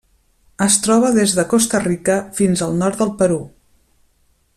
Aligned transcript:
Es 0.65 0.77
troba 0.85 1.11
des 1.17 1.35
de 1.39 1.45
Costa 1.51 1.81
Rica 1.83 2.15
fins 2.39 2.65
al 2.69 2.75
nord 2.81 3.03
del 3.03 3.13
Perú. 3.21 3.39